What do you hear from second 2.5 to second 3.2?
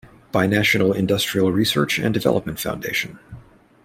Foundation.